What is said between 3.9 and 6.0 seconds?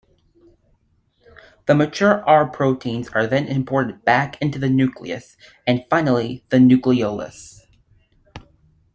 back into the nucleus and